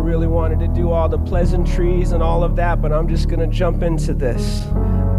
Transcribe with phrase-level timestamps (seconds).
[0.00, 3.40] really wanted to do all the pleasantries and all of that, but I'm just going
[3.40, 4.66] to jump into this.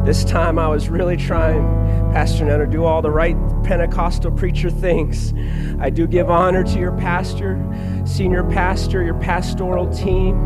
[0.03, 1.61] This time I was really trying,
[2.11, 5.33] Pastor to do all the right Pentecostal preacher things.
[5.79, 7.57] I do give honor to your pastor,
[8.05, 10.37] senior pastor, your pastoral team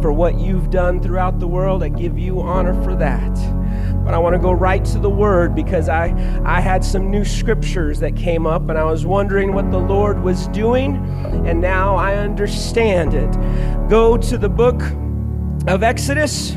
[0.00, 1.82] for what you've done throughout the world.
[1.82, 3.61] I give you honor for that.
[4.04, 6.06] But I want to go right to the word because I,
[6.44, 10.22] I had some new scriptures that came up and I was wondering what the Lord
[10.22, 10.96] was doing,
[11.46, 13.30] and now I understand it.
[13.88, 14.82] Go to the book
[15.68, 16.56] of Exodus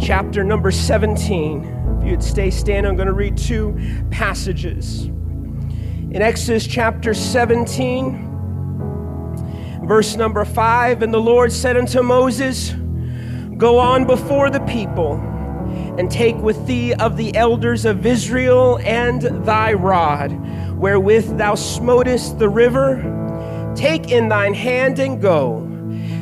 [0.00, 1.98] chapter number 17.
[2.00, 3.78] If you'd stay standing, I'm going to read two
[4.10, 5.04] passages.
[5.04, 8.28] In Exodus chapter 17,
[9.84, 12.74] verse number 5, and the Lord said unto Moses,
[13.56, 15.22] Go on before the people,
[15.98, 20.32] and take with thee of the elders of Israel and thy rod,
[20.78, 23.72] wherewith thou smotest the river.
[23.76, 25.60] Take in thine hand and go.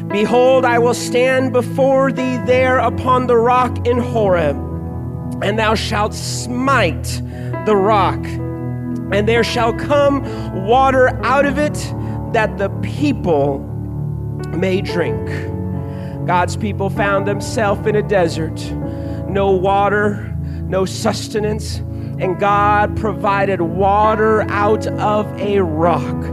[0.08, 4.56] Behold, I will stand before thee there upon the rock in Horeb,
[5.42, 7.22] and thou shalt smite
[7.64, 8.18] the rock,
[9.12, 10.22] and there shall come
[10.66, 11.74] water out of it
[12.32, 13.60] that the people
[14.48, 15.28] may drink.
[16.26, 18.58] God's people found themselves in a desert,
[19.32, 21.78] no water, no sustenance,
[22.18, 26.24] and God provided water out of a rock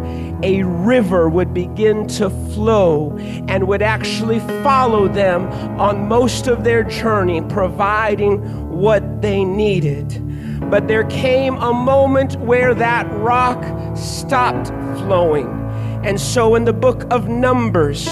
[0.44, 5.48] a river would begin to flow and would actually follow them
[5.80, 10.24] on most of their journey, providing what they needed.
[10.70, 14.68] But there came a moment where that rock stopped
[15.00, 15.48] flowing.
[16.04, 18.06] And so in the book of Numbers,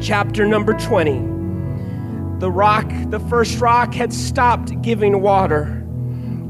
[0.00, 1.37] chapter number 20,
[2.38, 5.62] the rock, the first rock, had stopped giving water.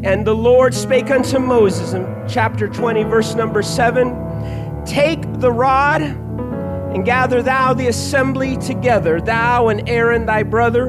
[0.04, 6.02] And the Lord spake unto Moses in chapter 20, verse number 7 Take the rod
[6.02, 10.88] and gather thou the assembly together, thou and Aaron thy brother,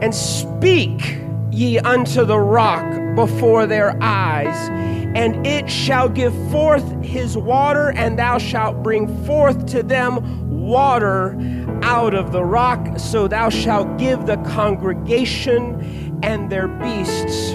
[0.00, 1.18] and speak
[1.50, 4.68] ye unto the rock before their eyes,
[5.16, 11.36] and it shall give forth his water, and thou shalt bring forth to them water
[11.82, 17.52] out of the rock, so thou shalt give the congregation and their beasts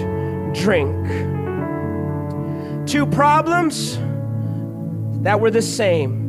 [0.58, 1.06] drink.
[2.88, 3.98] Two problems
[5.22, 6.20] that were the same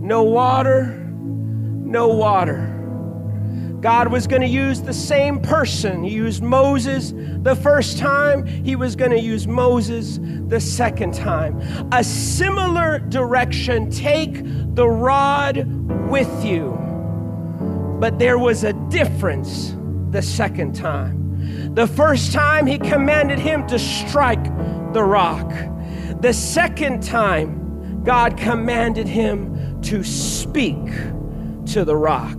[0.00, 2.77] no water, no water.
[3.80, 6.02] God was going to use the same person.
[6.02, 7.12] He used Moses
[7.42, 10.18] the first time, he was going to use Moses
[10.48, 11.60] the second time.
[11.92, 14.42] A similar direction take
[14.74, 15.66] the rod
[16.10, 16.76] with you.
[18.00, 19.76] But there was a difference
[20.10, 21.74] the second time.
[21.74, 24.44] The first time, he commanded him to strike
[24.92, 25.52] the rock.
[26.20, 30.84] The second time, God commanded him to speak
[31.66, 32.38] to the rock.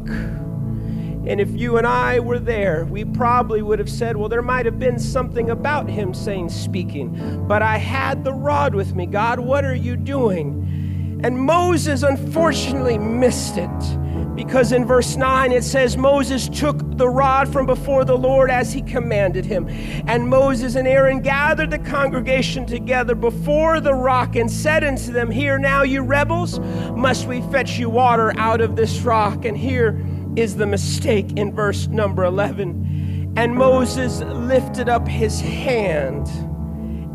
[1.25, 4.65] And if you and I were there, we probably would have said, well, there might
[4.65, 9.05] have been something about him saying speaking, but I had the rod with me.
[9.05, 11.19] God, what are you doing?
[11.23, 13.99] And Moses unfortunately missed it
[14.39, 18.71] because in verse 9 it says, Moses took the rod from before the Lord as
[18.71, 19.67] he commanded him.
[20.07, 25.29] And Moses and Aaron gathered the congregation together before the rock and said unto them,
[25.29, 26.59] Here now, you rebels,
[26.95, 29.43] must we fetch you water out of this rock?
[29.43, 30.01] And here
[30.39, 33.33] is the mistake in verse number 11.
[33.37, 36.27] And Moses lifted up his hand,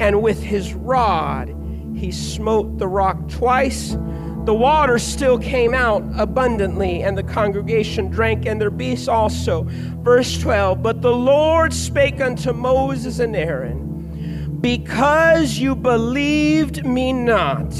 [0.01, 1.55] and with his rod
[1.95, 3.97] he smote the rock twice
[4.45, 9.65] the water still came out abundantly, and the congregation drank, and their beasts also.
[10.03, 17.73] Verse 12 But the Lord spake unto Moses and Aaron, Because you believed me not,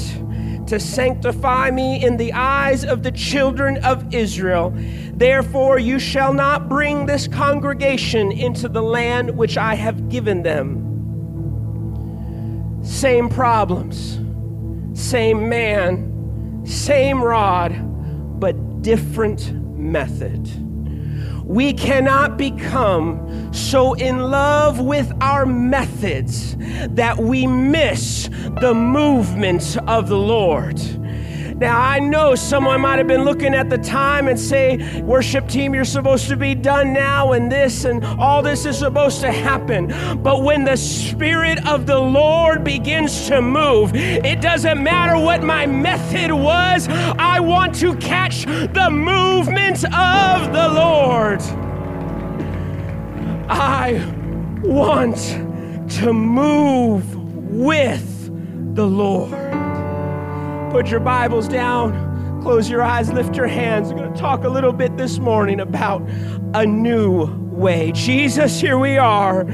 [0.67, 4.73] to sanctify me in the eyes of the children of Israel.
[5.13, 10.81] Therefore, you shall not bring this congregation into the land which I have given them.
[12.83, 14.19] Same problems,
[14.93, 16.15] same man
[16.65, 20.64] same rod, but different method.
[21.45, 26.55] We cannot become so in love with our methods
[26.89, 28.29] that we miss
[28.61, 30.79] the movement of the Lord.
[31.57, 35.73] Now, I know someone might have been looking at the time and say, Worship team,
[35.73, 39.87] you're supposed to be done now, and this and all this is supposed to happen.
[40.21, 45.65] But when the Spirit of the Lord begins to move, it doesn't matter what my
[45.65, 51.41] method was, I want to catch the movement of the Lord.
[53.47, 54.13] I
[54.61, 55.17] want
[55.99, 57.15] to move
[57.49, 59.44] with the Lord.
[60.75, 63.93] Put your Bibles down, Close your eyes, lift your hands.
[63.93, 66.01] We're going to talk a little bit this morning about
[66.53, 67.91] a new way.
[67.93, 69.45] Jesus, here we are,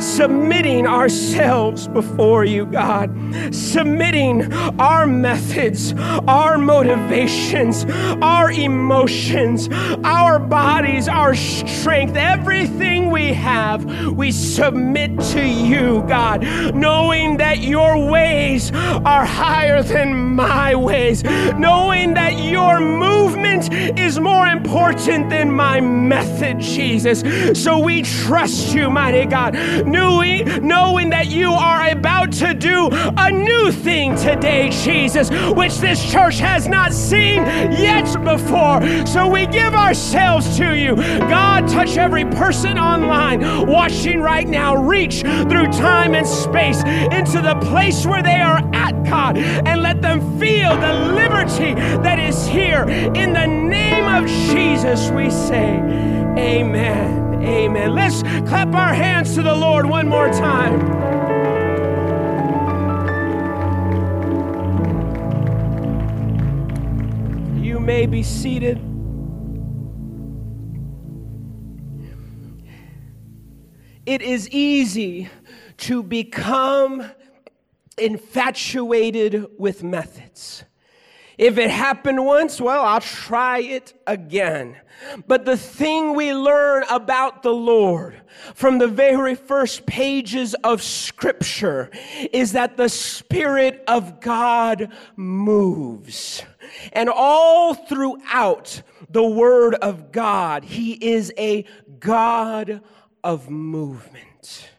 [0.00, 3.10] submitting ourselves before you, God,
[3.50, 5.94] submitting our methods,
[6.28, 7.86] our motivations,
[8.22, 9.68] our emotions,
[10.04, 16.42] our bodies, our strength, everything we have, we submit to you, God,
[16.74, 24.46] knowing that your ways are higher than my ways, knowing that your movement is more
[24.46, 27.22] important than my method, Jesus.
[27.54, 29.54] So we trust you, mighty God,
[29.86, 30.46] knowing,
[31.10, 36.66] that you are about to do a new thing today, Jesus, which this church has
[36.66, 38.80] not seen yet before.
[39.06, 40.96] So we give ourselves to you.
[40.96, 44.76] God, touch every person online watching right now.
[44.76, 50.02] Reach through time and space into the place where they are at, God, and let
[50.02, 52.84] them feel the liberty that is here.
[52.88, 55.76] In the name of Jesus, we say,
[56.38, 57.25] Amen.
[57.46, 57.94] Amen.
[57.94, 60.80] Let's clap our hands to the Lord one more time.
[67.62, 68.78] You may be seated.
[74.06, 75.30] It is easy
[75.78, 77.08] to become
[77.96, 80.64] infatuated with methods.
[81.38, 84.76] If it happened once, well, I'll try it again.
[85.26, 88.22] But the thing we learn about the Lord
[88.54, 91.90] from the very first pages of Scripture
[92.32, 96.42] is that the Spirit of God moves.
[96.94, 98.80] And all throughout
[99.10, 101.66] the Word of God, He is a
[102.00, 102.80] God
[103.22, 104.70] of movement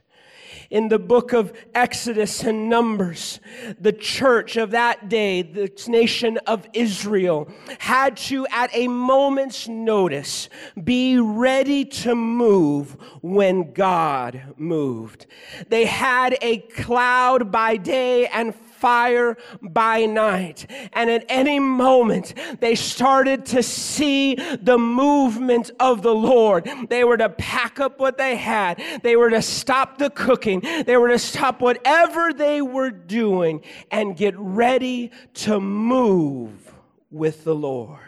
[0.70, 3.40] in the book of Exodus and Numbers,
[3.80, 7.50] the church of that day, the nation of Israel,
[7.80, 10.50] had to, at a moment's notice,
[10.84, 15.28] be ready to move when God moved.
[15.70, 20.70] They had a cloud by day and fire by night.
[20.94, 26.70] And at any moment, they started to see the movement of the Lord.
[26.90, 30.98] They were to pack up what they had, they were to stop the cooking, they
[30.98, 36.74] were to stop whatever they were doing and get ready to move
[37.12, 38.00] with the Lord.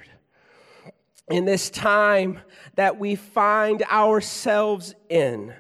[1.30, 2.40] In this time
[2.76, 5.54] that we find ourselves in,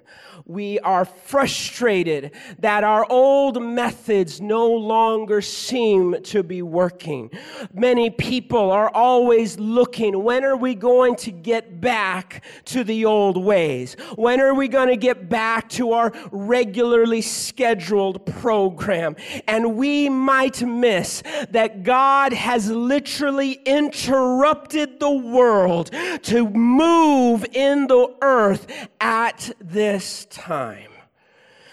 [0.49, 7.29] we are frustrated that our old methods no longer seem to be working.
[7.71, 13.37] Many people are always looking when are we going to get back to the old
[13.37, 13.95] ways?
[14.15, 19.17] When are we going to get back to our regularly scheduled program?
[19.47, 25.91] And we might miss that God has literally interrupted the world
[26.23, 28.65] to move in the earth
[28.99, 30.98] at this time time.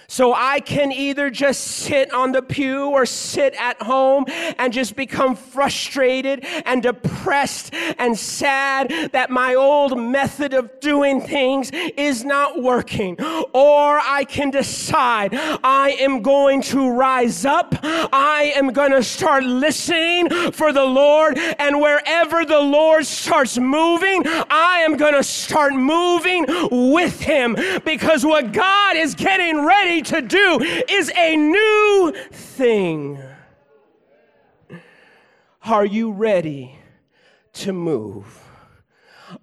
[0.08, 4.24] So I can either just sit on the pew or sit at home
[4.58, 11.70] and just become frustrated and depressed and sad that my old method of doing things
[11.72, 13.20] is not working.
[13.20, 17.74] Or I can decide I am going to rise up.
[17.82, 21.38] I am going to start listening for the Lord.
[21.38, 28.24] And wherever the Lord starts moving, I am going to start moving with Him because
[28.24, 33.22] what God is getting ready to do is a new thing.
[35.62, 36.78] Are you ready
[37.54, 38.42] to move?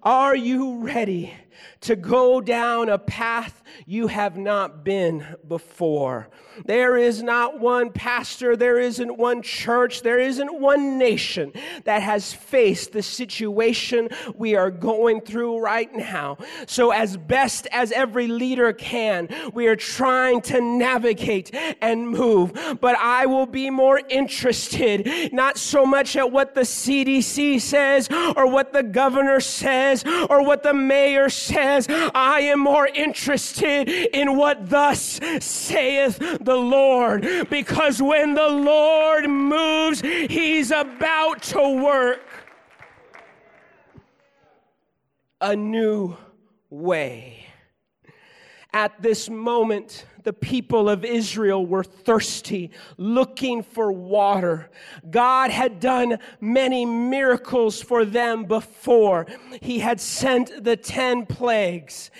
[0.02, 1.34] Are you ready
[1.82, 6.28] to go down a path you have not been before.
[6.64, 11.52] There is not one pastor, there isn't one church, there isn't one nation
[11.84, 16.38] that has faced the situation we are going through right now.
[16.66, 22.52] So, as best as every leader can, we are trying to navigate and move.
[22.80, 28.46] But I will be more interested not so much at what the CDC says or
[28.46, 31.86] what the governor says or what the mayor says.
[31.88, 37.48] I am more interested in what thus saith the Lord.
[37.50, 42.20] Because when the Lord moves, he's about to work
[45.40, 46.16] a new
[46.70, 47.46] way.
[48.72, 54.70] At this moment, the people of Israel were thirsty, looking for water.
[55.10, 59.26] God had done many miracles for them before.
[59.60, 62.10] He had sent the 10 plagues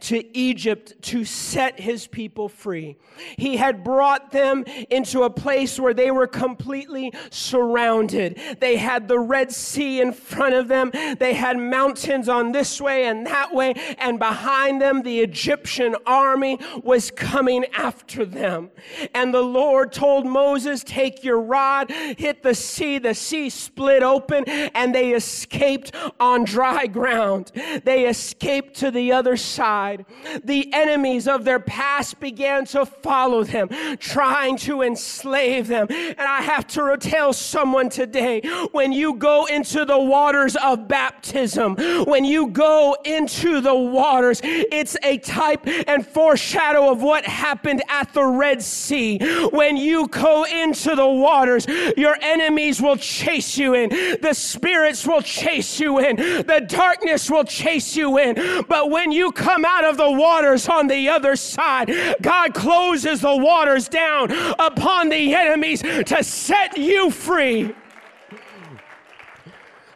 [0.00, 2.96] to Egypt to set his people free.
[3.36, 8.40] He had brought them into a place where they were completely surrounded.
[8.58, 13.04] They had the Red Sea in front of them, they had mountains on this way
[13.04, 18.70] and that way, and behind them, the Egyptian army was coming after them.
[19.14, 22.98] And the Lord told Moses, Take your rod, hit the sea.
[22.98, 27.52] The sea split open, and they escaped on dry ground.
[27.84, 30.04] They escaped to the other side.
[30.44, 35.86] The enemies of their past began to follow them, trying to enslave them.
[35.90, 38.40] And I have to tell someone today
[38.72, 44.96] when you go into the waters of baptism, when you go into the waters, it's
[45.02, 49.18] a type and foreshadow of what happened at the Red Sea.
[49.48, 51.66] When you go into the waters,
[51.96, 53.88] your enemies will chase you in,
[54.20, 58.64] the spirits will chase you in, the darkness will chase you in.
[58.68, 63.36] But when you come out of the waters on the other side, God closes the
[63.36, 67.74] waters down upon the enemies to set you free.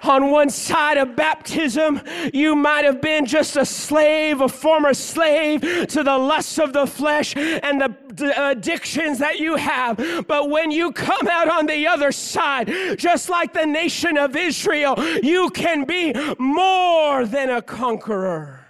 [0.04, 2.00] On one side of baptism,
[2.32, 6.86] you might have been just a slave, a former slave to the lusts of the
[6.86, 9.96] flesh and the addictions that you have.
[10.28, 14.94] But when you come out on the other side, just like the nation of Israel,
[15.22, 18.63] you can be more than a conqueror.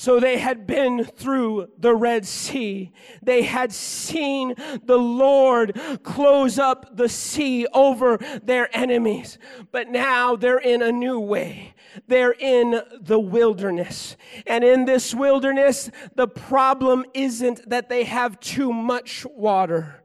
[0.00, 2.92] So they had been through the Red Sea.
[3.20, 9.38] They had seen the Lord close up the sea over their enemies.
[9.72, 11.74] But now they're in a new way.
[12.06, 14.16] They're in the wilderness.
[14.46, 20.04] And in this wilderness, the problem isn't that they have too much water.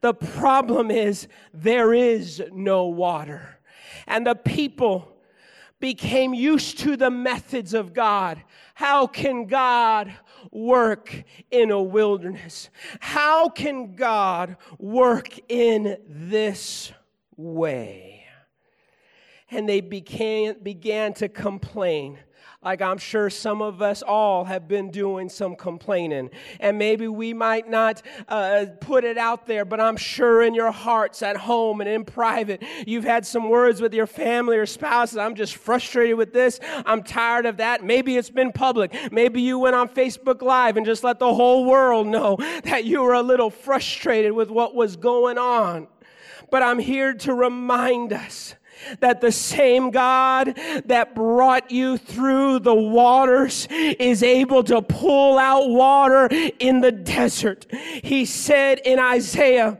[0.00, 3.58] The problem is there is no water.
[4.06, 5.14] And the people
[5.80, 8.42] became used to the methods of God.
[8.74, 10.12] How can God
[10.50, 12.70] work in a wilderness?
[12.98, 16.92] How can God work in this
[17.36, 18.24] way?
[19.50, 22.18] And they began, began to complain
[22.64, 26.30] like I'm sure some of us all have been doing some complaining.
[26.60, 30.70] And maybe we might not uh, put it out there, but I'm sure in your
[30.70, 35.18] hearts at home and in private, you've had some words with your family or spouses.
[35.18, 36.58] I'm just frustrated with this.
[36.86, 37.84] I'm tired of that.
[37.84, 39.12] Maybe it's been public.
[39.12, 43.02] Maybe you went on Facebook Live and just let the whole world know that you
[43.02, 45.86] were a little frustrated with what was going on.
[46.50, 48.54] But I'm here to remind us
[49.00, 55.68] that the same God that brought you through the waters is able to pull out
[55.68, 57.66] water in the desert.
[57.72, 59.78] He said in Isaiah,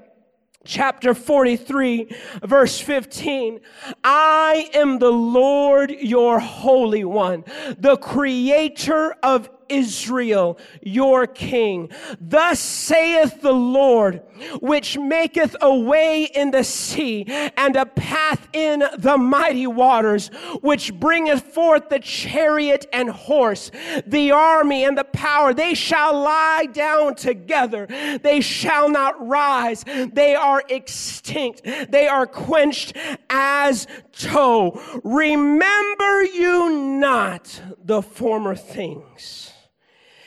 [0.64, 2.08] chapter 43,
[2.42, 3.60] verse 15.
[4.02, 7.44] I am the Lord your Holy One,
[7.78, 11.90] the creator of Israel, your king.
[12.20, 14.22] Thus saith the Lord,
[14.60, 17.24] which maketh a way in the sea
[17.56, 20.28] and a path in the mighty waters,
[20.60, 23.70] which bringeth forth the chariot and horse,
[24.06, 25.54] the army and the power.
[25.54, 27.86] They shall lie down together.
[28.22, 29.84] They shall not rise.
[29.84, 31.62] They are extinct.
[31.64, 32.96] They are quenched
[33.30, 34.80] as tow.
[35.02, 39.52] Remember you not the former things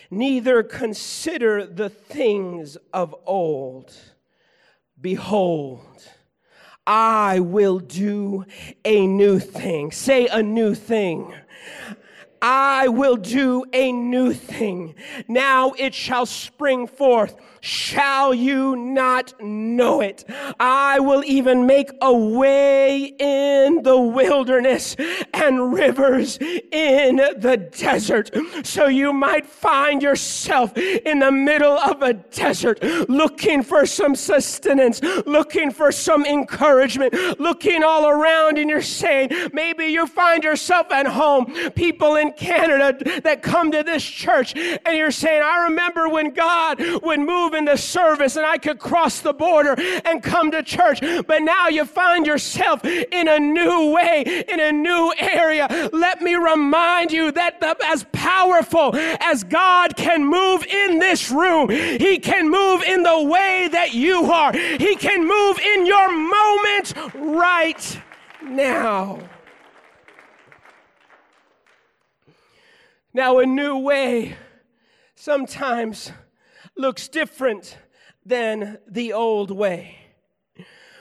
[0.10, 3.94] neither consider the things of old.
[5.00, 6.08] Behold,
[6.86, 8.46] I will do
[8.86, 9.92] a new thing.
[9.92, 11.34] Say a new thing.
[12.42, 14.96] I will do a new thing.
[15.28, 17.36] Now it shall spring forth.
[17.67, 20.24] Shall you not know it?
[20.57, 24.95] I will even make a way in the wilderness
[25.33, 28.31] and rivers in the desert.
[28.63, 35.01] So you might find yourself in the middle of a desert looking for some sustenance,
[35.25, 41.05] looking for some encouragement, looking all around, and you're saying, maybe you find yourself at
[41.05, 46.33] home, people in Canada that come to this church, and you're saying, I remember when
[46.33, 51.00] God would move the service and I could cross the border and come to church,
[51.02, 55.90] but now you find yourself in a new way, in a new area.
[55.94, 61.70] Let me remind you that the, as powerful as God can move in this room,
[61.70, 64.54] He can move in the way that you are.
[64.54, 68.02] He can move in your moment right
[68.44, 69.20] now.
[73.14, 74.38] Now, a new way
[75.16, 76.12] sometimes
[76.77, 77.77] looks different
[78.25, 79.98] than the old way.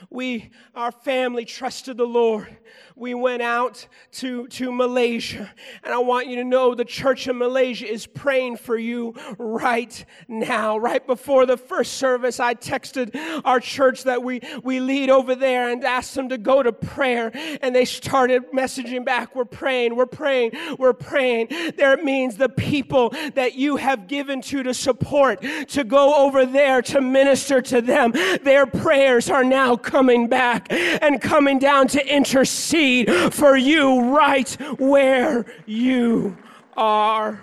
[0.09, 2.57] We, our family, trusted the Lord
[2.97, 5.51] we went out to, to Malaysia.
[5.83, 10.03] And I want you to know the church in Malaysia is praying for you right
[10.27, 10.77] now.
[10.77, 15.69] Right before the first service, I texted our church that we, we lead over there
[15.69, 17.31] and asked them to go to prayer.
[17.61, 21.49] And they started messaging back, We're praying, we're praying, we're praying.
[21.77, 26.81] There means the people that you have given to to support, to go over there
[26.81, 28.11] to minister to them,
[28.41, 32.86] their prayers are now coming back and coming down to intercede
[33.31, 36.37] for you right where you
[36.75, 37.41] are.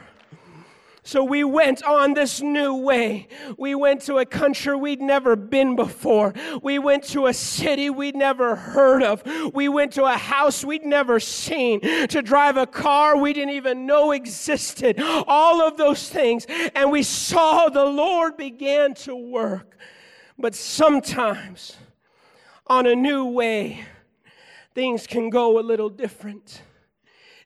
[1.07, 3.29] So we went on this new way.
[3.59, 6.33] We went to a country we'd never been before.
[6.63, 9.23] We went to a city we'd never heard of.
[9.53, 11.81] We went to a house we'd never seen.
[12.09, 14.99] To drive a car we didn't even know existed.
[14.99, 16.47] All of those things.
[16.75, 19.77] And we saw the Lord began to work.
[20.39, 21.77] But sometimes
[22.67, 23.85] on a new way,
[24.75, 26.63] things can go a little different.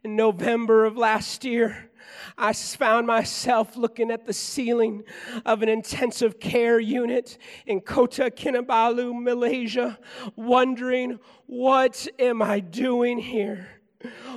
[0.03, 1.91] In November of last year,
[2.37, 5.03] I found myself looking at the ceiling
[5.45, 9.99] of an intensive care unit in Kota Kinabalu, Malaysia,
[10.37, 13.78] wondering, what am I doing here?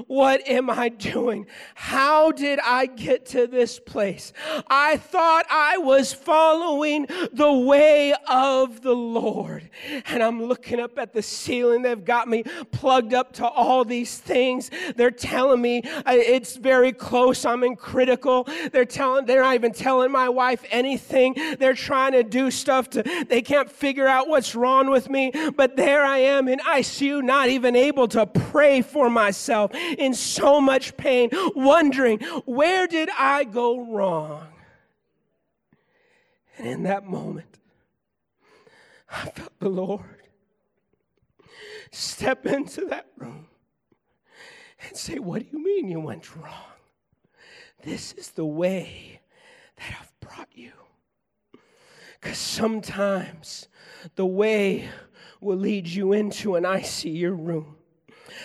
[0.08, 1.46] What am I doing?
[1.76, 4.34] How did I get to this place?
[4.68, 9.70] I thought I was following the way of the Lord.
[10.08, 11.84] And I'm looking up at the ceiling.
[11.84, 14.72] They've got me plugged up to all these things.
[14.96, 17.46] They're telling me uh, it's very close.
[17.46, 18.48] I'm in critical.
[18.72, 21.36] They're telling, they're not even telling my wife anything.
[21.60, 25.32] They're trying to do stuff to, they can't figure out what's wrong with me.
[25.56, 30.14] But there I am in ICU, not even able to pray for myself myself in
[30.14, 34.48] so much pain, wondering, where did I go wrong?
[36.58, 37.60] And in that moment,
[39.10, 40.22] I felt the Lord
[41.92, 43.48] step into that room
[44.88, 46.72] and say, What do you mean you went wrong?
[47.84, 49.22] This is the way
[49.78, 50.72] that I've brought you.
[52.22, 53.68] Because sometimes
[54.16, 54.88] the way
[55.42, 57.78] will lead you into an ICU room.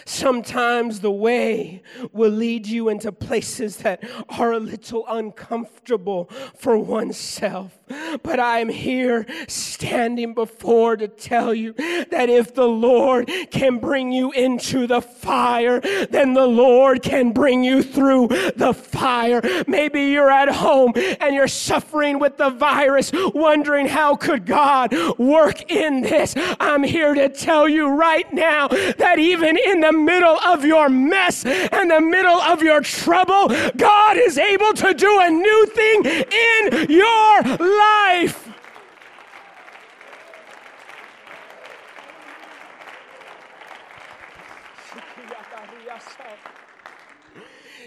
[0.04, 7.78] Sometimes the way will lead you into places that are a little uncomfortable for oneself.
[8.22, 14.10] But I am here standing before to tell you that if the Lord can bring
[14.10, 19.40] you into the fire, then the Lord can bring you through the fire.
[19.66, 25.70] Maybe you're at home and you're suffering with the virus, wondering how could God work
[25.70, 26.34] in this.
[26.58, 31.44] I'm here to tell you right now that even in the middle of your mess
[31.44, 36.90] and the middle of your trouble, God is able to do a new thing in
[36.90, 38.46] your life.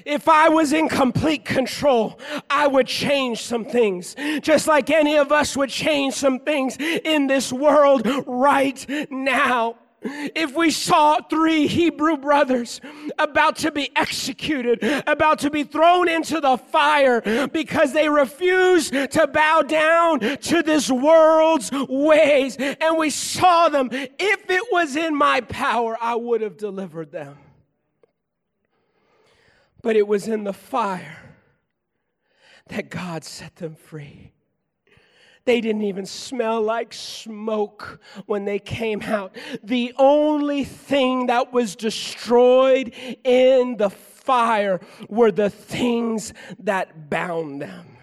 [0.05, 5.31] if I was in complete control, I would change some things, just like any of
[5.31, 9.75] us would change some things in this world right now.
[10.01, 12.79] If we saw three Hebrew brothers
[13.17, 19.27] about to be executed, about to be thrown into the fire because they refused to
[19.27, 25.41] bow down to this world's ways, and we saw them, if it was in my
[25.41, 27.37] power, I would have delivered them.
[29.81, 31.35] But it was in the fire
[32.67, 34.33] that God set them free.
[35.49, 39.35] They didn't even smell like smoke when they came out.
[39.63, 47.98] The only thing that was destroyed in the fire were the things that bound them.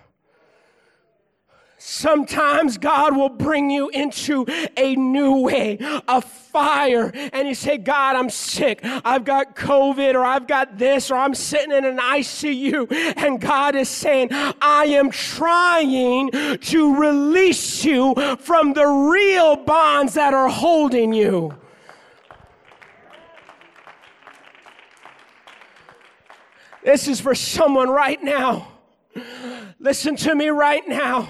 [1.89, 4.45] Sometimes God will bring you into
[4.77, 8.81] a new way, a fire, and you say, God, I'm sick.
[8.83, 12.91] I've got COVID, or I've got this, or I'm sitting in an ICU.
[13.17, 20.35] And God is saying, I am trying to release you from the real bonds that
[20.35, 21.57] are holding you.
[26.83, 28.73] This is for someone right now.
[29.79, 31.29] Listen to me right now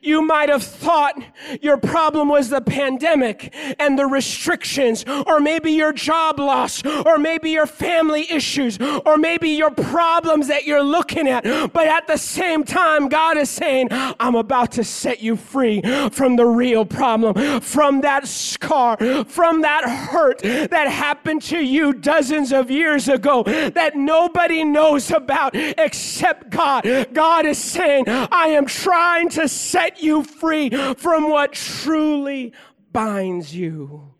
[0.00, 1.22] You might have thought
[1.60, 7.50] your problem was the pandemic and the restrictions, or maybe your job loss, or maybe
[7.50, 11.44] your family issues, or maybe your problems that you're looking at.
[11.72, 16.36] But at the same time, God is saying, I'm about to set you free from
[16.36, 22.70] the real problem, from that scar, from that hurt that happened to you dozens of
[22.70, 26.84] years ago that nobody knows about except God.
[27.12, 32.52] God is saying, I am trying to set you free from what truly
[32.92, 34.14] binds you.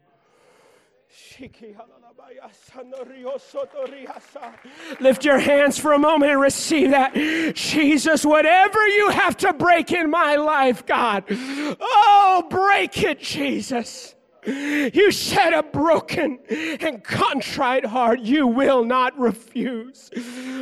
[5.00, 7.14] Lift your hands for a moment and receive that.
[7.54, 14.15] Jesus, whatever you have to break in my life, God, oh, break it, Jesus.
[14.46, 20.10] You said a broken and contrite heart you will not refuse.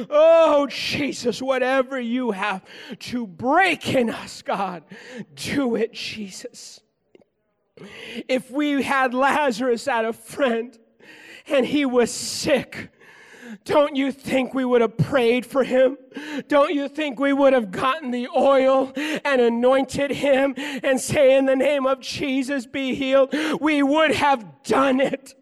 [0.09, 2.65] Oh, Jesus, whatever you have
[3.01, 4.85] to break in us, God,
[5.35, 6.81] do it, Jesus.
[8.29, 10.79] If we had Lazarus at a friend
[11.47, 12.91] and he was sick,
[13.65, 15.97] don't you think we would have prayed for him?
[16.49, 21.47] Don't you think we would have gotten the oil and anointed him and say, In
[21.47, 23.35] the name of Jesus, be healed?
[23.61, 25.35] We would have done it.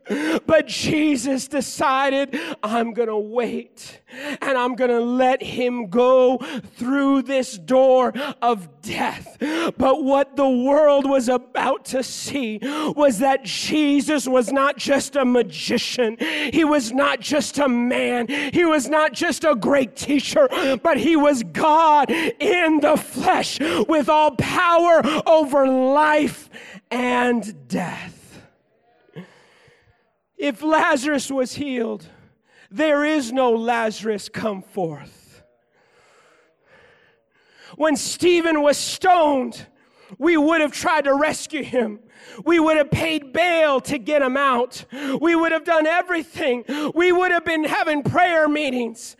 [0.47, 4.01] But Jesus decided, I'm going to wait
[4.41, 6.39] and I'm going to let him go
[6.77, 9.37] through this door of death.
[9.79, 15.25] But what the world was about to see was that Jesus was not just a
[15.25, 16.17] magician,
[16.53, 20.49] he was not just a man, he was not just a great teacher,
[20.83, 23.59] but he was God in the flesh
[23.89, 26.51] with all power over life
[26.91, 28.22] and death.
[30.43, 32.05] If Lazarus was healed,
[32.69, 35.41] there is no Lazarus come forth.
[37.77, 39.69] When Stephen was stoned,
[40.19, 42.01] we would have tried to rescue him.
[42.45, 44.85] We would have paid bail to get him out.
[45.21, 46.65] We would have done everything.
[46.93, 49.17] We would have been having prayer meetings.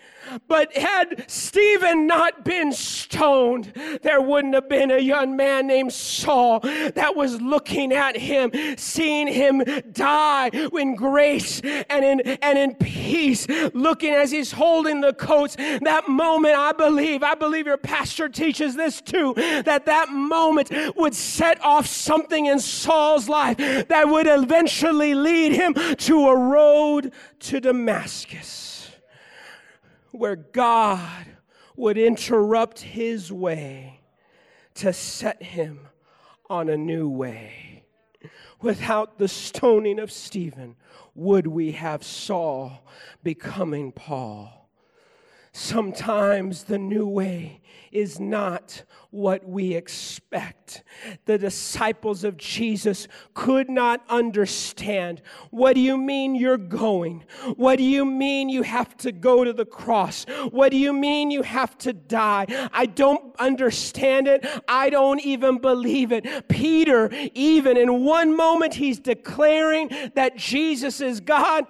[0.49, 6.61] But had Stephen not been stoned, there wouldn't have been a young man named Saul
[6.61, 13.47] that was looking at him, seeing him die in grace and in, and in peace,
[13.75, 15.57] looking as he's holding the coats.
[15.57, 21.15] That moment, I believe, I believe your pastor teaches this too, that that moment would
[21.15, 27.61] set off something in Saul's life that would eventually lead him to a road to
[27.61, 28.72] Damascus
[30.13, 31.27] where God
[31.77, 34.01] would interrupt his way
[34.75, 35.89] to set him
[36.49, 37.85] on a new way.
[38.61, 40.77] Without the stoning of Stephen,
[41.15, 42.85] would we have Saul
[43.23, 44.62] becoming Paul?
[45.53, 47.61] Sometimes the new way
[47.91, 50.83] is not what we expect.
[51.27, 55.21] The disciples of Jesus could not understand.
[55.51, 57.25] What do you mean you're going?
[57.57, 60.25] What do you mean you have to go to the cross?
[60.51, 62.47] What do you mean you have to die?
[62.73, 64.47] I don't understand it.
[64.67, 66.49] I don't even believe it.
[66.49, 71.67] Peter, even in one moment, he's declaring that Jesus is God.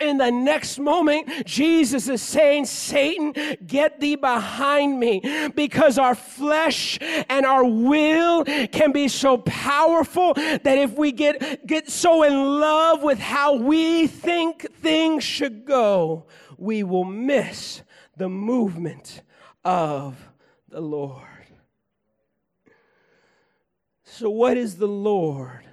[0.00, 3.34] In the next moment, Jesus is saying, Satan,
[3.66, 10.78] get thee behind me because our flesh and our will can be so powerful that
[10.78, 16.82] if we get, get so in love with how we think things should go, we
[16.82, 17.82] will miss
[18.16, 19.22] the movement
[19.64, 20.16] of
[20.68, 21.26] the Lord.
[24.04, 25.64] So, what is the Lord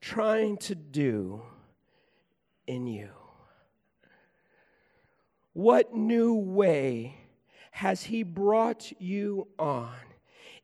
[0.00, 1.42] trying to do
[2.66, 3.10] in you?
[5.52, 7.16] What new way
[7.72, 9.94] has He brought you on?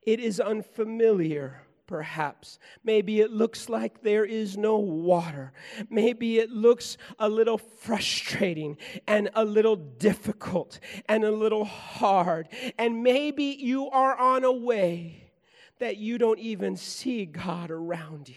[0.03, 2.59] It is unfamiliar, perhaps.
[2.85, 5.53] Maybe it looks like there is no water.
[5.91, 12.49] Maybe it looks a little frustrating and a little difficult and a little hard.
[12.79, 15.33] And maybe you are on a way
[15.79, 18.35] that you don't even see God around you.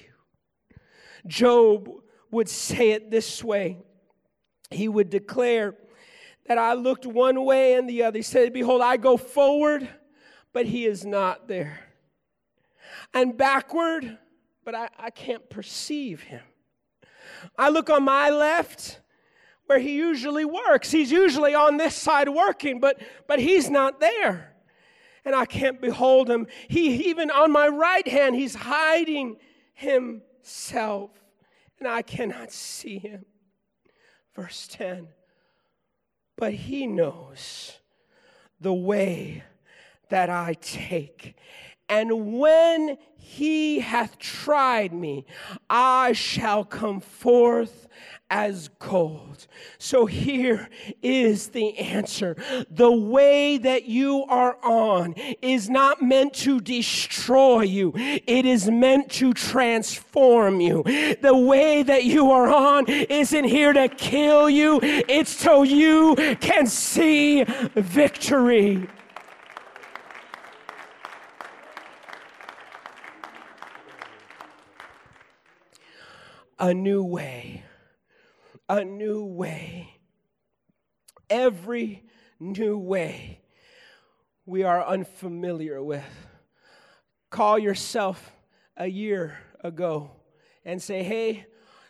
[1.28, 1.90] Job
[2.32, 3.78] would say it this way
[4.72, 5.76] he would declare,
[6.50, 8.18] that I looked one way and the other.
[8.18, 9.88] He said, Behold, I go forward,
[10.52, 11.80] but he is not there.
[13.14, 14.18] And backward,
[14.66, 16.42] but I, I can't perceive him.
[17.56, 19.00] I look on my left,
[19.68, 20.90] where he usually works.
[20.90, 24.56] He's usually on this side working, but, but he's not there.
[25.24, 26.48] And I can't behold him.
[26.68, 29.38] He, even on my right hand, he's hiding
[29.76, 31.12] himself,
[31.78, 33.26] and I cannot see him.
[34.34, 35.10] Verse 10
[36.40, 37.80] but He knows
[38.62, 39.44] the way
[40.10, 41.36] that I take,
[41.88, 45.26] And when he hath tried me,
[45.70, 47.88] I shall come forth
[48.30, 49.48] as gold.
[49.78, 50.70] So here
[51.02, 52.36] is the answer.
[52.70, 59.12] The way that you are on is not meant to destroy you, it is meant
[59.14, 60.84] to transform you.
[61.22, 66.68] The way that you are on isn't here to kill you, it's so you can
[66.68, 67.44] see
[67.76, 68.88] victory.
[76.60, 77.64] A new way
[78.70, 79.90] a new way.
[81.30, 82.04] Every
[82.40, 83.42] new way
[84.46, 86.06] we are unfamiliar with.
[87.32, 88.32] Call yourself
[88.78, 90.12] a year ago
[90.64, 91.48] and say, hey,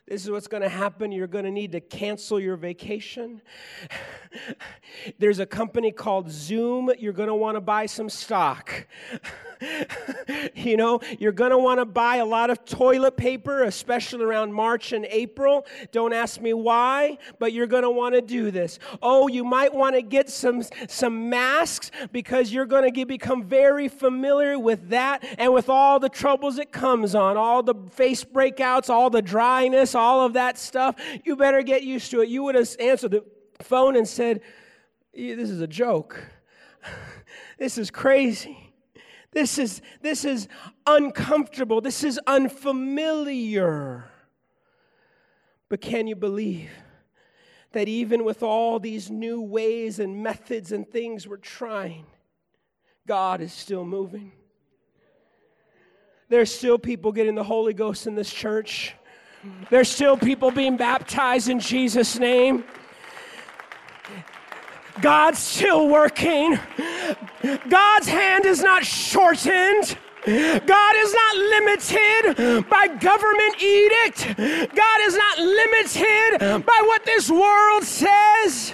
[0.08, 1.12] this is what's going to happen.
[1.12, 3.42] You're going to need to cancel your vacation.
[5.20, 6.92] There's a company called Zoom.
[6.98, 8.88] You're going to want to buy some stock.
[10.56, 14.54] you know, you're going to want to buy a lot of toilet paper, especially around
[14.54, 15.66] March and April.
[15.92, 18.80] Don't ask me why, but you're going to want to do this.
[19.02, 23.88] Oh, you might want to get some, some masks because you're going to become very
[23.88, 28.90] familiar with that and with all the troubles it comes on, all the face breakouts,
[28.90, 30.96] all the dryness, all of that stuff.
[31.24, 32.30] You better get used to it.
[32.30, 33.26] You would have answered the
[33.62, 34.42] phone and said,
[35.14, 36.24] This is a joke.
[37.58, 38.69] this is crazy.
[39.32, 40.48] This is, this is
[40.88, 41.82] uncomfortable.
[41.82, 44.06] This is unfamiliar.
[45.70, 46.72] But can you believe
[47.72, 52.06] that even with all these new ways and methods and things we're trying,
[53.08, 54.32] God is still moving?
[56.30, 58.96] There's still people getting the Holy Ghost in this church.
[59.70, 62.64] There's still people being baptized in Jesus' name.
[65.02, 66.60] God's still working.
[67.70, 69.98] God's hand is not shortened.
[70.26, 74.38] God is not limited by government edict.
[74.76, 78.74] God is not limited by what this world says.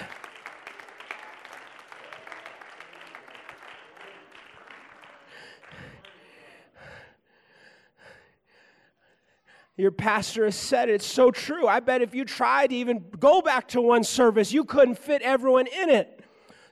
[9.76, 10.94] Your pastor has said it.
[10.94, 11.68] It's so true.
[11.68, 15.20] I bet if you tried to even go back to one service, you couldn't fit
[15.20, 16.15] everyone in it.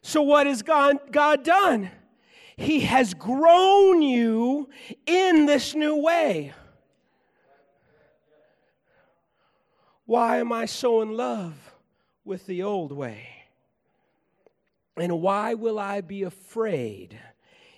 [0.07, 1.91] So, what has God, God done?
[2.59, 4.69] He has grown you
[5.07, 6.53] in this new way.
[10.05, 11.55] Why am I so in love
[12.23, 13.27] with the old way?
[14.99, 17.19] And why will I be afraid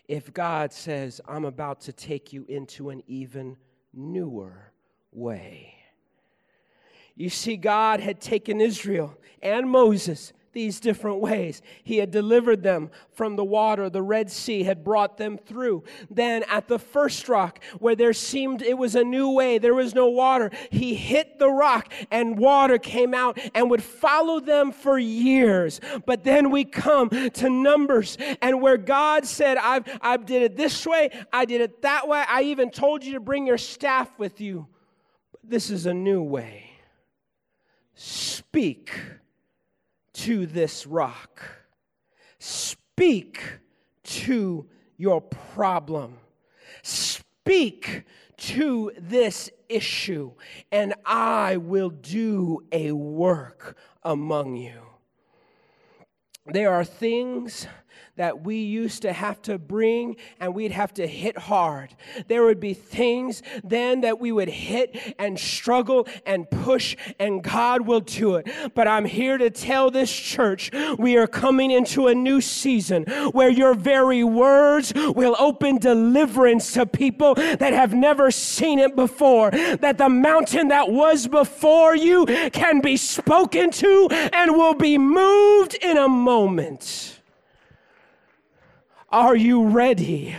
[0.08, 3.56] if God says, I'm about to take you into an even
[3.94, 4.72] newer
[5.12, 5.74] way.
[7.14, 11.60] You see, God had taken Israel and Moses these different ways.
[11.84, 15.84] He had delivered them from the water, the Red Sea had brought them through.
[16.08, 19.94] Then at the first rock, where there seemed it was a new way, there was
[19.94, 24.98] no water, he hit the rock and water came out and would follow them for
[24.98, 25.78] years.
[26.06, 30.86] But then we come to Numbers and where God said, I've, I did it this
[30.86, 34.40] way, I did it that way, I even told you to bring your staff with
[34.40, 34.66] you.
[35.32, 36.70] But This is a new way.
[37.94, 38.94] Speak
[40.16, 41.42] to this rock.
[42.38, 43.42] Speak
[44.04, 46.18] to your problem.
[46.82, 48.04] Speak
[48.36, 50.32] to this issue,
[50.70, 54.80] and I will do a work among you.
[56.46, 57.66] There are things
[58.16, 61.94] that we used to have to bring and we'd have to hit hard.
[62.28, 67.86] There would be things then that we would hit and struggle and push, and God
[67.86, 68.48] will do it.
[68.74, 73.50] But I'm here to tell this church we are coming into a new season where
[73.50, 79.50] your very words will open deliverance to people that have never seen it before.
[79.50, 85.74] That the mountain that was before you can be spoken to and will be moved
[85.82, 87.15] in a moment.
[89.10, 90.36] Are you ready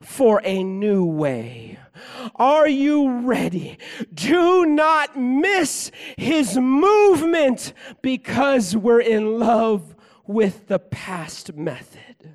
[0.00, 1.78] for a new way?
[2.36, 3.78] Are you ready?
[4.12, 7.72] Do not miss his movement
[8.02, 9.94] because we're in love
[10.26, 12.34] with the past method.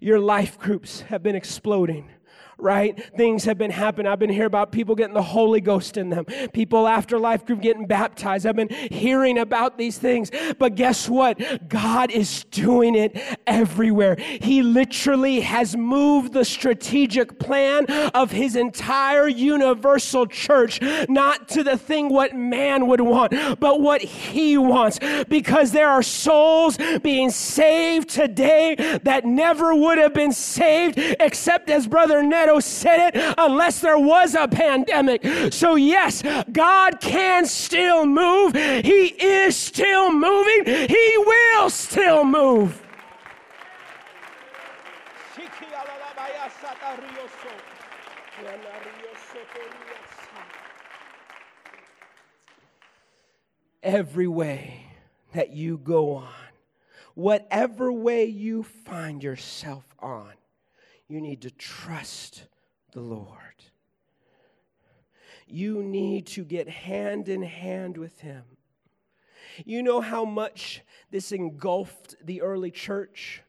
[0.00, 2.10] Your life groups have been exploding
[2.58, 2.98] right?
[3.16, 4.10] Things have been happening.
[4.10, 7.60] I've been hearing about people getting the Holy Ghost in them, people after life group
[7.60, 8.46] getting baptized.
[8.46, 10.30] I've been hearing about these things.
[10.58, 11.68] But guess what?
[11.68, 13.16] God is doing it
[13.46, 14.16] everywhere.
[14.16, 21.76] He literally has moved the strategic plan of his entire universal church, not to the
[21.76, 24.98] thing what man would want, but what he wants.
[25.28, 31.86] Because there are souls being saved today that never would have been saved except as
[31.86, 35.52] Brother Ned Said it unless there was a pandemic.
[35.52, 38.54] So, yes, God can still move.
[38.54, 40.64] He is still moving.
[40.88, 42.82] He will still move.
[53.82, 54.86] Every way
[55.32, 56.28] that you go on,
[57.14, 60.32] whatever way you find yourself on,
[61.08, 62.44] you need to trust
[62.92, 63.36] the Lord.
[65.46, 68.44] You need to get hand in hand with Him.
[69.64, 73.42] You know how much this engulfed the early church?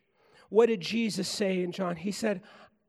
[0.50, 1.96] What did Jesus say in John?
[1.96, 2.42] He said,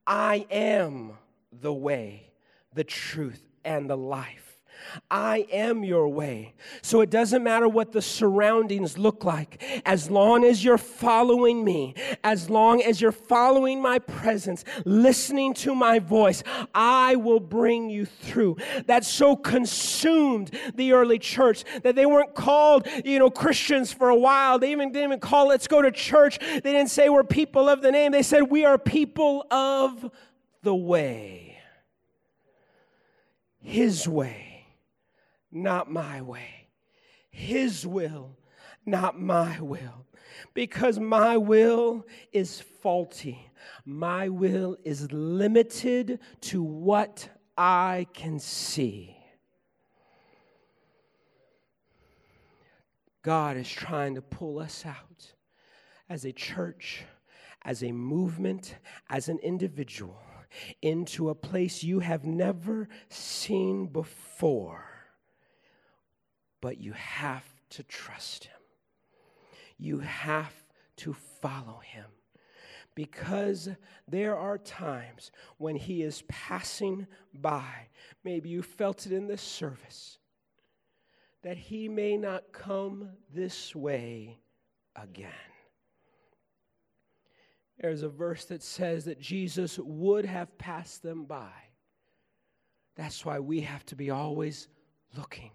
[0.07, 1.13] I am
[1.53, 2.33] the way,
[2.75, 4.48] the truth, and the life.
[5.11, 6.55] I am your way.
[6.83, 9.63] So it doesn't matter what the surroundings look like.
[9.85, 15.75] As long as you're following me, as long as you're following my presence, listening to
[15.75, 16.43] my voice,
[16.75, 18.57] I will bring you through.
[18.87, 24.17] That so consumed the early church that they weren't called, you know, Christians for a
[24.17, 24.59] while.
[24.59, 26.39] They even didn't even call let's go to church.
[26.39, 28.13] They didn't say we're people of the name.
[28.13, 30.11] They said we are people of
[30.63, 31.59] the way.
[33.61, 34.48] His way
[35.51, 36.69] not my way.
[37.31, 38.37] His will,
[38.85, 40.07] not my will.
[40.55, 43.51] Because my will is faulty.
[43.85, 49.17] My will is limited to what I can see.
[53.23, 55.33] God is trying to pull us out
[56.09, 57.05] as a church,
[57.63, 58.77] as a movement,
[59.11, 60.19] as an individual
[60.83, 64.88] into a place you have never seen before
[66.61, 68.57] but you have to trust Him.
[69.79, 70.55] You have
[70.99, 72.05] to follow Him.
[72.95, 73.69] Because
[74.09, 77.89] there are times when He is passing by.
[78.25, 80.19] Maybe you felt it in this service
[81.43, 84.41] that He may not come this way
[84.97, 85.31] again.
[87.81, 91.53] There's a verse that says that Jesus would have passed them by.
[92.97, 94.67] That's why we have to be always
[95.17, 95.53] looking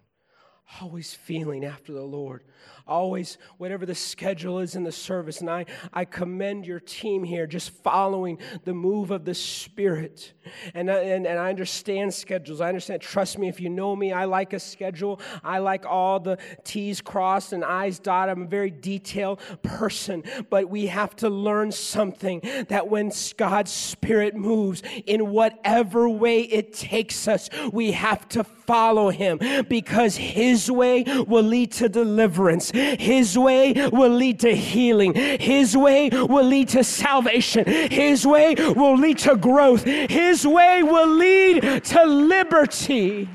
[0.82, 2.42] always feeling after the Lord,
[2.88, 5.42] always whatever the schedule is in the service.
[5.42, 10.34] And I, I commend your team here just following the move of the Spirit.
[10.74, 12.62] And, and, and I understand schedules.
[12.62, 13.02] I understand.
[13.02, 15.20] Trust me, if you know me, I like a schedule.
[15.44, 18.36] I like all the T's crossed and I's dotted.
[18.36, 20.24] I'm a very detailed person.
[20.50, 26.74] But we have to learn something that when God's Spirit moves in whatever way it
[26.74, 32.72] takes us, we have to follow Him because His way will lead to deliverance.
[32.72, 35.14] His way will lead to healing.
[35.14, 37.66] His way will lead to salvation.
[37.66, 39.84] His way will lead to growth.
[39.84, 43.30] His way will lead to liberty.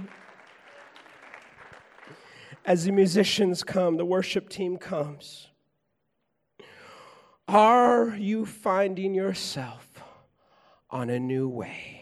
[2.64, 5.49] As the musicians come, the worship team comes.
[7.49, 10.03] Are you finding yourself
[10.91, 11.97] on a new way?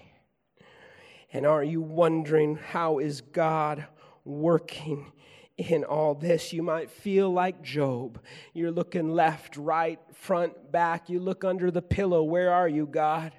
[1.36, 3.86] And are you wondering how is God
[4.24, 5.12] working
[5.58, 6.54] in all this.
[6.54, 8.18] You might feel like Job.
[8.54, 11.10] You're looking left, right, front, back.
[11.10, 12.22] You look under the pillow.
[12.22, 13.34] Where are you, God?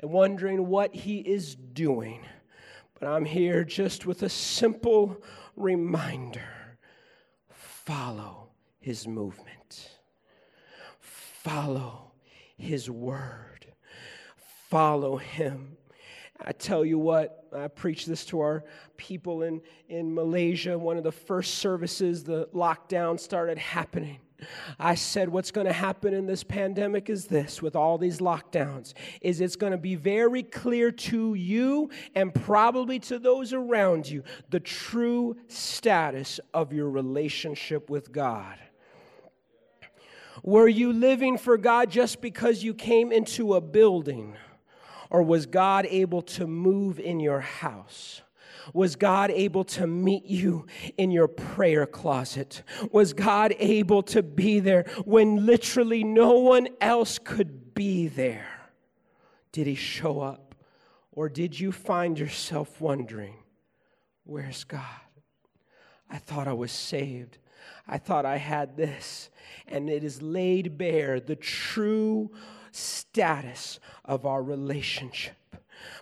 [0.00, 2.24] And wondering what He is doing.
[2.98, 5.22] But I'm here just with a simple
[5.56, 6.78] reminder
[7.50, 8.48] follow
[8.80, 9.90] His movement,
[11.00, 12.12] follow
[12.56, 13.66] His word,
[14.70, 15.76] follow Him.
[16.44, 18.64] I tell you what, I preach this to our
[18.96, 20.76] people in, in Malaysia.
[20.78, 24.18] One of the first services, the lockdown started happening.
[24.78, 28.92] I said what's going to happen in this pandemic is this with all these lockdowns
[29.22, 34.22] is it's going to be very clear to you and probably to those around you
[34.50, 38.58] the true status of your relationship with God.
[40.42, 44.36] Were you living for God just because you came into a building?
[45.10, 48.22] Or was God able to move in your house?
[48.72, 50.66] Was God able to meet you
[50.98, 52.62] in your prayer closet?
[52.90, 58.48] Was God able to be there when literally no one else could be there?
[59.52, 60.46] Did He show up
[61.16, 63.36] Or did you find yourself wondering,
[64.24, 64.82] where's God?
[66.10, 67.38] I thought I was saved.
[67.88, 69.30] I thought I had this.
[69.66, 72.30] And it is laid bare the true
[72.70, 75.34] status of our relationship.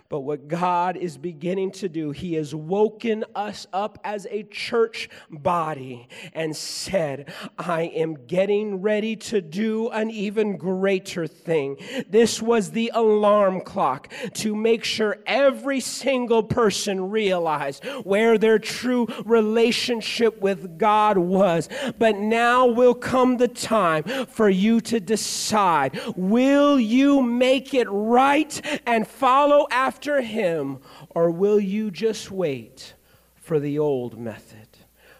[0.07, 5.09] But what God is beginning to do, He has woken us up as a church
[5.31, 11.77] body and said, I am getting ready to do an even greater thing.
[12.07, 19.07] This was the alarm clock to make sure every single person realized where their true
[19.25, 21.67] relationship with God was.
[21.97, 28.61] But now will come the time for you to decide will you make it right
[28.85, 30.79] and follow after Him,
[31.09, 32.93] or will you just wait
[33.35, 34.67] for the old method?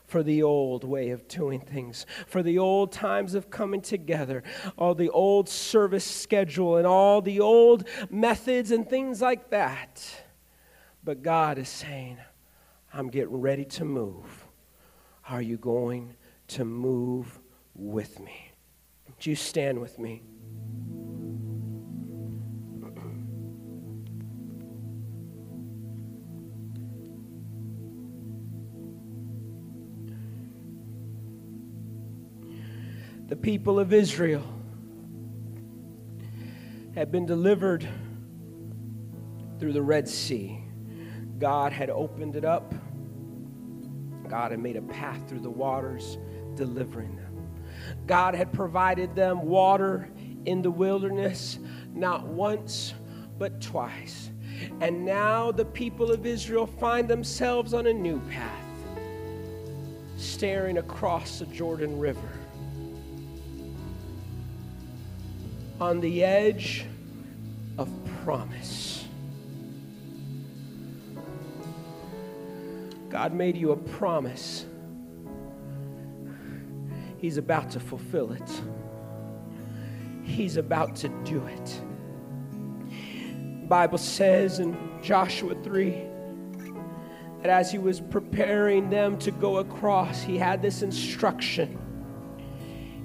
[0.06, 4.44] For the old way of doing things, for the old times of coming together,
[4.78, 10.06] all the old service schedule, and all the old methods and things like that.
[11.04, 12.18] But God is saying,
[12.94, 14.46] I'm getting ready to move.
[15.28, 16.16] Are you going
[16.50, 17.40] to move
[17.74, 18.52] with me?
[19.08, 20.22] Would you stand with me?
[33.28, 34.44] The people of Israel
[36.94, 37.88] had been delivered
[39.60, 40.60] through the Red Sea.
[41.40, 42.74] God had opened it up.
[44.30, 46.20] God had made a path through the waters,
[46.56, 47.50] delivering them.
[48.06, 50.08] God had provided them water
[50.46, 51.58] in the wilderness,
[51.94, 52.94] not once,
[53.40, 54.30] but twice.
[54.82, 58.66] And now the people of Israel find themselves on a new path,
[60.16, 62.30] staring across the Jordan River
[65.80, 66.86] on the edge
[67.78, 67.90] of
[68.24, 69.06] promise.
[73.10, 74.66] God made you a promise.
[77.18, 78.62] He's about to fulfill it.
[80.24, 81.82] He's about to do it.
[83.62, 85.92] The Bible says in Joshua 3
[87.42, 91.80] that as he was preparing them to go across, he had this instruction.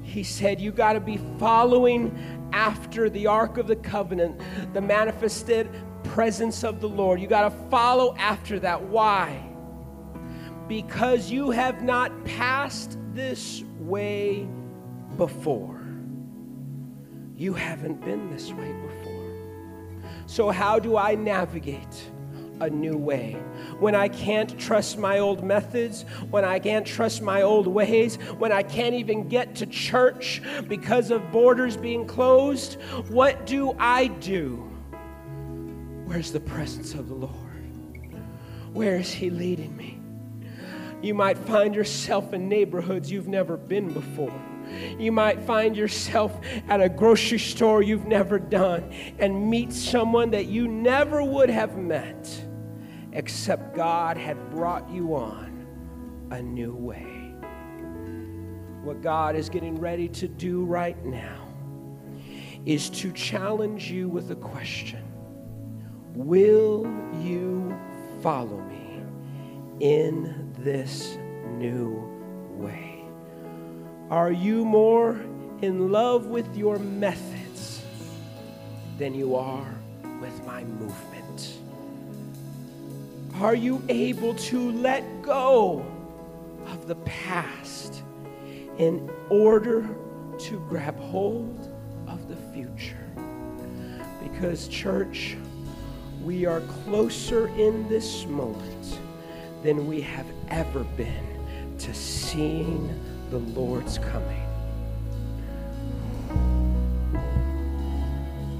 [0.02, 4.40] He said, You got to be following after the Ark of the Covenant,
[4.72, 5.68] the manifested
[6.04, 7.20] presence of the Lord.
[7.20, 8.82] You got to follow after that.
[8.82, 9.46] Why?
[10.68, 14.48] Because you have not passed this way
[15.16, 15.80] before.
[17.36, 19.10] You haven't been this way before.
[20.26, 22.10] So, how do I navigate?
[22.60, 23.32] A new way.
[23.78, 28.52] When I can't trust my old methods, when I can't trust my old ways, when
[28.52, 32.74] I can't even get to church because of borders being closed,
[33.08, 34.56] what do I do?
[36.04, 37.34] Where's the presence of the Lord?
[38.72, 40.00] Where is He leading me?
[41.02, 44.38] You might find yourself in neighborhoods you've never been before.
[44.98, 46.38] You might find yourself
[46.68, 51.76] at a grocery store you've never done and meet someone that you never would have
[51.76, 52.44] met
[53.12, 55.66] except God had brought you on
[56.30, 57.34] a new way.
[58.82, 61.48] What God is getting ready to do right now
[62.66, 65.04] is to challenge you with a question
[66.14, 66.86] Will
[67.20, 67.78] you
[68.22, 69.02] follow me
[69.80, 71.16] in this
[71.56, 72.04] new
[72.56, 73.04] way?
[74.10, 75.20] Are you more
[75.62, 77.82] in love with your methods
[78.98, 79.74] than you are
[80.20, 81.09] with my movement?
[83.40, 85.82] Are you able to let go
[86.66, 88.02] of the past
[88.76, 89.88] in order
[90.40, 91.72] to grab hold
[92.06, 93.08] of the future?
[94.22, 95.38] Because, church,
[96.22, 98.98] we are closer in this moment
[99.62, 102.94] than we have ever been to seeing
[103.30, 104.46] the Lord's coming.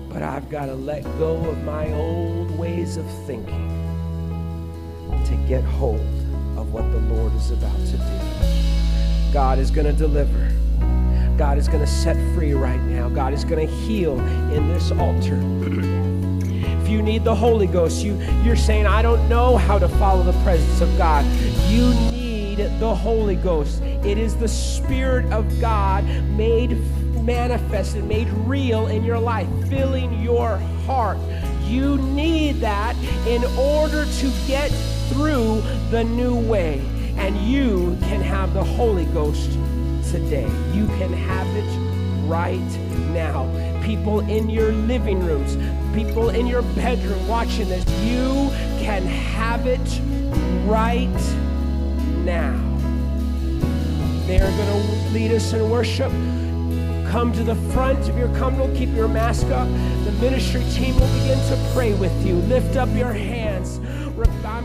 [0.08, 3.79] But I've got to let go of my old ways of thinking
[5.26, 6.00] to get hold
[6.56, 9.32] of what the Lord is about to do.
[9.32, 10.50] God is going to deliver.
[11.36, 13.08] God is going to set free right now.
[13.08, 14.18] God is going to heal
[14.52, 15.38] in this altar.
[16.82, 20.22] if you need the Holy Ghost, you, you're saying, I don't know how to follow
[20.22, 21.24] the presence of God.
[21.68, 23.80] You need the Holy Ghost.
[23.82, 26.04] It is the Spirit of God
[26.36, 26.72] made
[27.22, 30.56] manifested, made real in your life, filling your
[30.86, 31.18] heart.
[31.64, 32.96] You need that
[33.26, 34.70] in order to get
[35.10, 36.80] through the new way.
[37.16, 39.50] And you can have the Holy Ghost
[40.10, 40.48] today.
[40.72, 42.58] You can have it right
[43.12, 43.44] now.
[43.82, 45.56] people in your living rooms,
[45.94, 47.84] people in your bedroom watching this.
[48.02, 49.80] You can have it
[50.66, 51.08] right
[52.24, 52.56] now.
[54.26, 56.12] They are going to lead us in worship.
[57.10, 58.72] Come to the front if you're comfortable.
[58.76, 59.66] Keep your mask up.
[60.04, 62.36] The ministry team will begin to pray with you.
[62.36, 63.80] Lift up your hands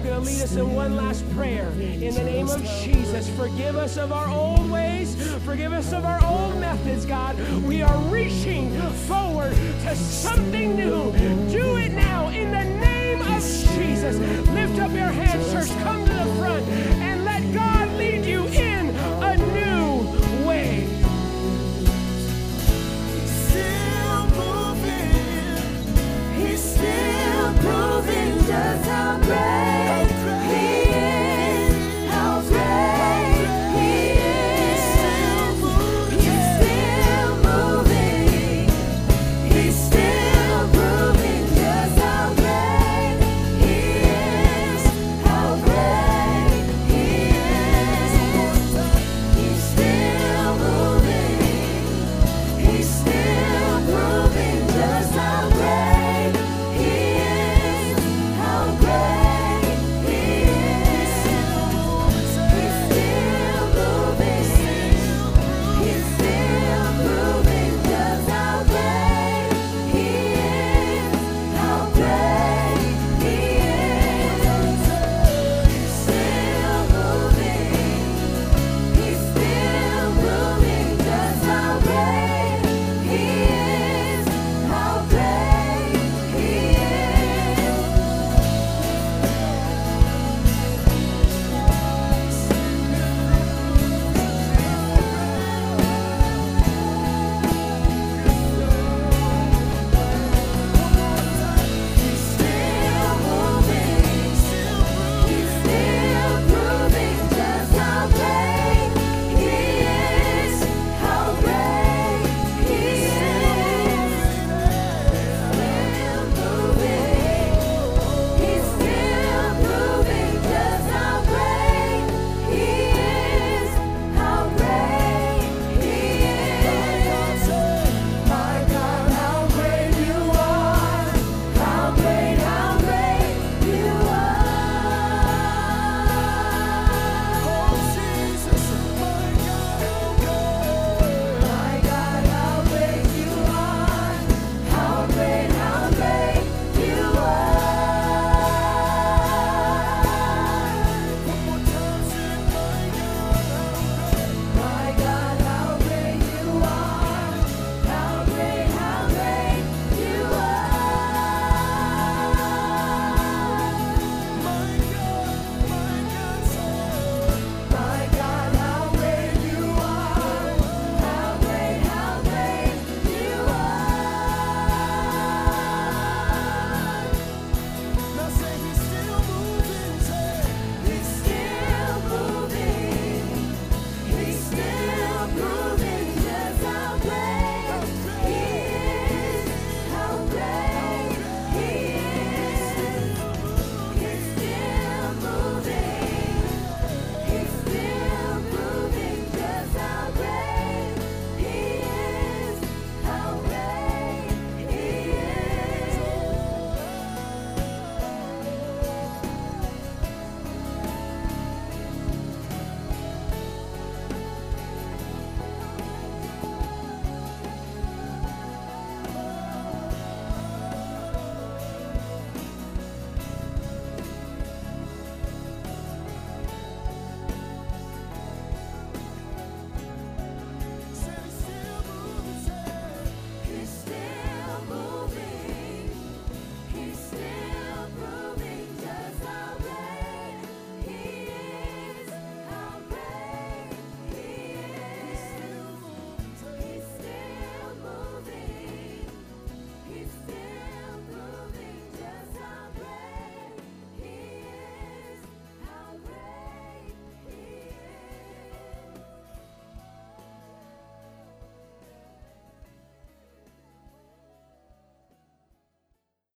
[0.06, 1.68] going to lead us in one last prayer.
[1.80, 6.24] In the name of Jesus, forgive us of our old ways, forgive us of our
[6.24, 7.36] old methods, God.
[7.64, 8.72] We are reaching
[9.08, 11.12] forward to something new.
[11.50, 13.42] Do it now in the name of
[13.76, 14.18] Jesus.
[14.50, 15.76] Lift up your hands, church.
[15.84, 16.66] Come to the front.